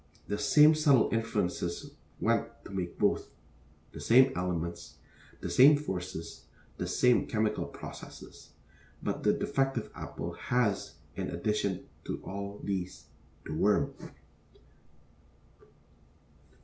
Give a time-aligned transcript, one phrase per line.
[0.27, 3.27] The same subtle influences went to make both:
[3.91, 4.95] the same elements,
[5.41, 6.45] the same forces,
[6.77, 8.49] the same chemical processes.
[9.03, 13.09] But the defective apple has in addition to all these
[13.45, 13.93] the worm.